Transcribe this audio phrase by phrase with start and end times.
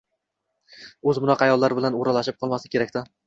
[1.11, 3.05] O`zi bunaqa ayollar bilan o`ralashib qolmaslik kerak-da